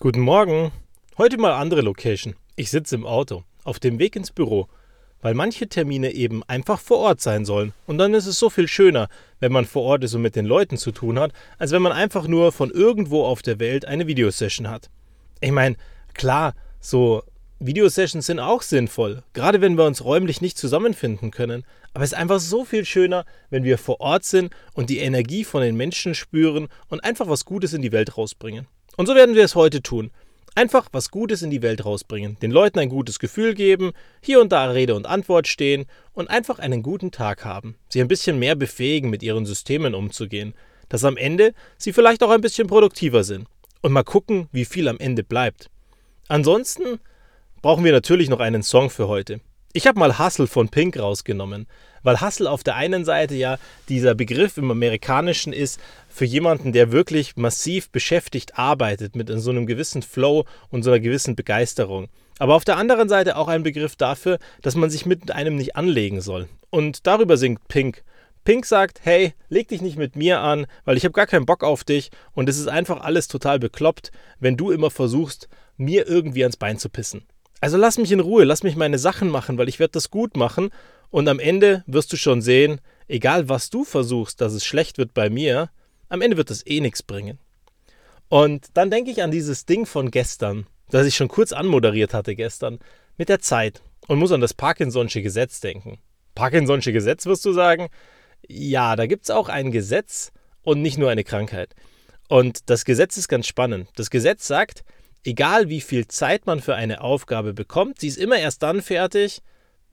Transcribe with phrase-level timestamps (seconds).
[0.00, 0.70] Guten Morgen.
[1.16, 2.36] Heute mal andere Location.
[2.54, 4.68] Ich sitze im Auto, auf dem Weg ins Büro,
[5.22, 7.72] weil manche Termine eben einfach vor Ort sein sollen.
[7.84, 9.08] Und dann ist es so viel schöner,
[9.40, 11.90] wenn man vor Ort ist und mit den Leuten zu tun hat, als wenn man
[11.90, 14.88] einfach nur von irgendwo auf der Welt eine Videosession hat.
[15.40, 15.74] Ich meine,
[16.14, 17.24] klar, so
[17.58, 21.64] Videosessions sind auch sinnvoll, gerade wenn wir uns räumlich nicht zusammenfinden können.
[21.92, 25.42] Aber es ist einfach so viel schöner, wenn wir vor Ort sind und die Energie
[25.42, 28.68] von den Menschen spüren und einfach was Gutes in die Welt rausbringen.
[28.98, 30.10] Und so werden wir es heute tun.
[30.56, 34.50] Einfach was Gutes in die Welt rausbringen, den Leuten ein gutes Gefühl geben, hier und
[34.50, 38.56] da Rede und Antwort stehen und einfach einen guten Tag haben, sie ein bisschen mehr
[38.56, 40.52] befähigen, mit ihren Systemen umzugehen,
[40.88, 43.46] dass am Ende sie vielleicht auch ein bisschen produktiver sind
[43.82, 45.70] und mal gucken, wie viel am Ende bleibt.
[46.26, 46.98] Ansonsten
[47.62, 49.40] brauchen wir natürlich noch einen Song für heute.
[49.74, 51.66] Ich habe mal Hustle von Pink rausgenommen,
[52.02, 53.58] weil Hustle auf der einen Seite ja
[53.90, 59.66] dieser Begriff im Amerikanischen ist für jemanden, der wirklich massiv beschäftigt arbeitet mit so einem
[59.66, 62.08] gewissen Flow und so einer gewissen Begeisterung.
[62.38, 65.76] Aber auf der anderen Seite auch ein Begriff dafür, dass man sich mit einem nicht
[65.76, 66.48] anlegen soll.
[66.70, 68.04] Und darüber singt Pink.
[68.44, 71.62] Pink sagt, hey, leg dich nicht mit mir an, weil ich habe gar keinen Bock
[71.62, 76.42] auf dich und es ist einfach alles total bekloppt, wenn du immer versuchst, mir irgendwie
[76.42, 77.26] ans Bein zu pissen.
[77.60, 80.36] Also lass mich in Ruhe, lass mich meine Sachen machen, weil ich werde das gut
[80.36, 80.70] machen
[81.10, 85.14] und am Ende wirst du schon sehen, egal was du versuchst, dass es schlecht wird
[85.14, 85.70] bei mir,
[86.08, 87.38] am Ende wird das eh nichts bringen.
[88.28, 92.34] Und dann denke ich an dieses Ding von gestern, das ich schon kurz anmoderiert hatte
[92.36, 92.78] gestern,
[93.16, 95.98] mit der Zeit und muss an das Parkinson'sche Gesetz denken.
[96.36, 97.88] Parkinson'sche Gesetz wirst du sagen?
[98.46, 100.30] Ja, da gibt es auch ein Gesetz
[100.62, 101.74] und nicht nur eine Krankheit.
[102.28, 103.88] Und das Gesetz ist ganz spannend.
[103.96, 104.84] Das Gesetz sagt,
[105.28, 109.42] egal wie viel Zeit man für eine Aufgabe bekommt, sie ist immer erst dann fertig,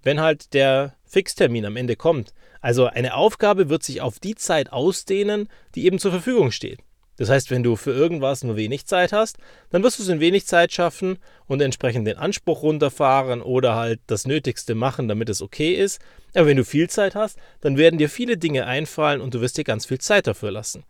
[0.01, 2.33] wenn halt der Fixtermin am Ende kommt.
[2.61, 6.79] Also eine Aufgabe wird sich auf die Zeit ausdehnen, die eben zur Verfügung steht.
[7.17, 9.37] Das heißt, wenn du für irgendwas nur wenig Zeit hast,
[9.69, 13.99] dann wirst du es in wenig Zeit schaffen und entsprechend den Anspruch runterfahren oder halt
[14.07, 15.99] das Nötigste machen, damit es okay ist.
[16.33, 19.57] Aber wenn du viel Zeit hast, dann werden dir viele Dinge einfallen und du wirst
[19.57, 20.83] dir ganz viel Zeit dafür lassen.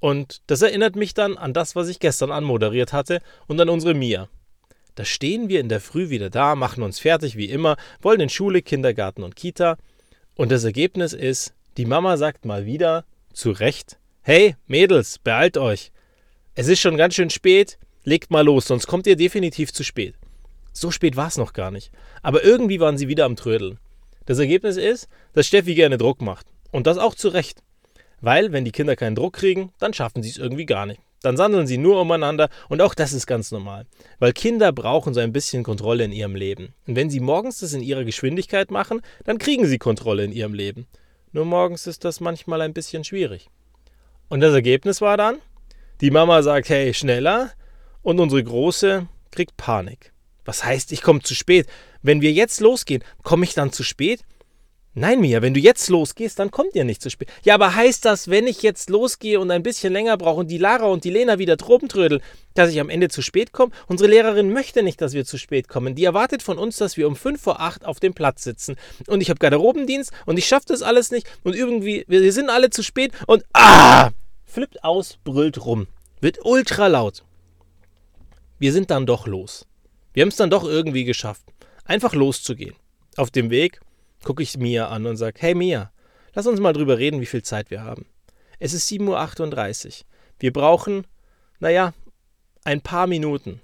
[0.00, 3.94] Und das erinnert mich dann an das, was ich gestern anmoderiert hatte und an unsere
[3.94, 4.28] Mia.
[4.94, 8.28] Da stehen wir in der Früh wieder da, machen uns fertig wie immer, wollen in
[8.28, 9.76] Schule, Kindergarten und Kita.
[10.34, 15.92] Und das Ergebnis ist, die Mama sagt mal wieder, zu Recht, hey Mädels, beeilt euch.
[16.54, 20.14] Es ist schon ganz schön spät, legt mal los, sonst kommt ihr definitiv zu spät.
[20.72, 21.92] So spät war es noch gar nicht.
[22.22, 23.78] Aber irgendwie waren sie wieder am Trödeln.
[24.26, 26.46] Das Ergebnis ist, dass Steffi gerne Druck macht.
[26.70, 27.62] Und das auch zu Recht.
[28.20, 31.00] Weil, wenn die Kinder keinen Druck kriegen, dann schaffen sie es irgendwie gar nicht.
[31.22, 33.86] Dann sandeln sie nur umeinander und auch das ist ganz normal.
[34.18, 36.74] Weil Kinder brauchen so ein bisschen Kontrolle in ihrem Leben.
[36.86, 40.54] Und wenn sie morgens das in ihrer Geschwindigkeit machen, dann kriegen sie Kontrolle in ihrem
[40.54, 40.86] Leben.
[41.32, 43.50] Nur morgens ist das manchmal ein bisschen schwierig.
[44.28, 45.38] Und das Ergebnis war dann,
[46.00, 47.52] die Mama sagt, hey, schneller.
[48.02, 50.12] Und unsere Große kriegt Panik.
[50.46, 51.66] Was heißt, ich komme zu spät?
[52.00, 54.22] Wenn wir jetzt losgehen, komme ich dann zu spät?
[54.92, 57.28] Nein, Mia, wenn du jetzt losgehst, dann kommt ihr nicht zu spät.
[57.44, 60.58] Ja, aber heißt das, wenn ich jetzt losgehe und ein bisschen länger brauche und die
[60.58, 62.20] Lara und die Lena wieder trödeln,
[62.54, 63.70] dass ich am Ende zu spät komme?
[63.86, 65.94] Unsere Lehrerin möchte nicht, dass wir zu spät kommen.
[65.94, 68.74] Die erwartet von uns, dass wir um 5 vor 8 auf dem Platz sitzen.
[69.06, 71.28] Und ich habe Garderobendienst und ich schaffe das alles nicht.
[71.44, 74.10] Und irgendwie, wir sind alle zu spät und ah!
[74.44, 75.86] Flippt aus, brüllt rum.
[76.20, 77.22] Wird ultra laut.
[78.58, 79.66] Wir sind dann doch los.
[80.12, 81.44] Wir haben es dann doch irgendwie geschafft.
[81.84, 82.74] Einfach loszugehen.
[83.16, 83.80] Auf dem Weg
[84.24, 85.92] gucke ich Mia an und sage, hey Mia,
[86.34, 88.06] lass uns mal drüber reden, wie viel Zeit wir haben.
[88.58, 89.92] Es ist 7.38 Uhr.
[90.38, 91.06] Wir brauchen,
[91.58, 91.94] naja,
[92.64, 93.60] ein paar Minuten.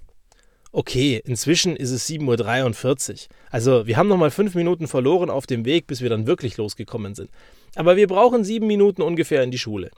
[0.72, 3.18] Okay, inzwischen ist es 7.43 Uhr.
[3.50, 7.14] Also wir haben nochmal fünf Minuten verloren auf dem Weg, bis wir dann wirklich losgekommen
[7.14, 7.30] sind.
[7.74, 9.90] Aber wir brauchen sieben Minuten ungefähr in die Schule.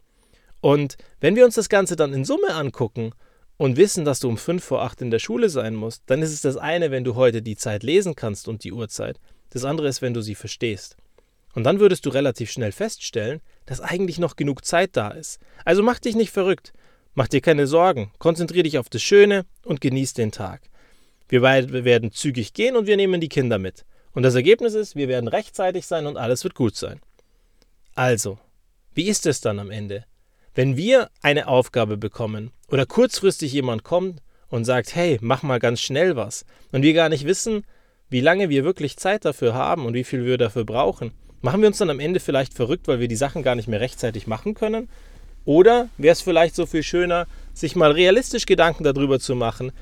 [0.61, 3.13] Und wenn wir uns das Ganze dann in Summe angucken
[3.57, 6.33] und wissen, dass du um fünf vor acht in der Schule sein musst, dann ist
[6.33, 9.19] es das eine, wenn du heute die Zeit lesen kannst und die Uhrzeit.
[9.51, 10.97] Das andere ist, wenn du sie verstehst.
[11.55, 15.41] Und dann würdest du relativ schnell feststellen, dass eigentlich noch genug Zeit da ist.
[15.65, 16.73] Also mach dich nicht verrückt.
[17.15, 18.13] Mach dir keine Sorgen.
[18.19, 20.63] Konzentrier dich auf das Schöne und genieß den Tag.
[21.29, 23.85] Wir werden zügig gehen und wir nehmen die Kinder mit.
[24.13, 27.01] Und das Ergebnis ist, wir werden rechtzeitig sein und alles wird gut sein.
[27.95, 28.39] Also,
[28.95, 30.05] wie ist es dann am Ende?
[30.55, 35.81] Wenn wir eine Aufgabe bekommen oder kurzfristig jemand kommt und sagt, hey, mach mal ganz
[35.81, 37.65] schnell was, und wir gar nicht wissen,
[38.11, 41.13] wie lange wir wirklich Zeit dafür haben und wie viel wir dafür brauchen,
[41.43, 43.81] machen wir uns dann am Ende vielleicht verrückt, weil wir die Sachen gar nicht mehr
[43.81, 44.89] rechtzeitig machen können?
[45.45, 49.73] Oder wäre es vielleicht so viel schöner, sich mal realistisch Gedanken darüber zu machen,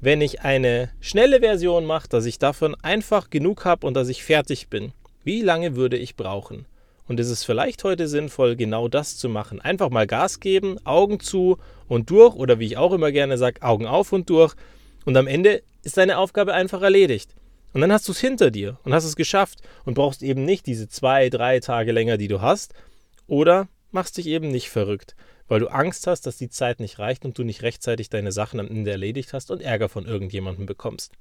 [0.00, 4.24] wenn ich eine schnelle Version mache, dass ich davon einfach genug habe und dass ich
[4.24, 4.92] fertig bin?
[5.24, 6.66] Wie lange würde ich brauchen?
[7.06, 9.60] Und es ist vielleicht heute sinnvoll, genau das zu machen.
[9.60, 13.62] Einfach mal Gas geben, Augen zu und durch oder wie ich auch immer gerne sage,
[13.62, 14.54] Augen auf und durch.
[15.04, 17.34] Und am Ende ist deine Aufgabe einfach erledigt.
[17.72, 20.66] Und dann hast du es hinter dir und hast es geschafft und brauchst eben nicht
[20.66, 22.74] diese zwei, drei Tage länger, die du hast.
[23.26, 25.14] Oder machst dich eben nicht verrückt,
[25.46, 28.60] weil du Angst hast, dass die Zeit nicht reicht und du nicht rechtzeitig deine Sachen
[28.60, 31.12] am Ende erledigt hast und Ärger von irgendjemandem bekommst.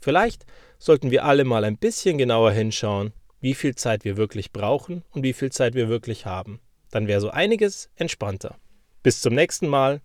[0.00, 0.46] Vielleicht
[0.78, 5.22] sollten wir alle mal ein bisschen genauer hinschauen, wie viel Zeit wir wirklich brauchen und
[5.22, 6.60] wie viel Zeit wir wirklich haben.
[6.90, 8.56] Dann wäre so einiges entspannter.
[9.02, 10.00] Bis zum nächsten Mal.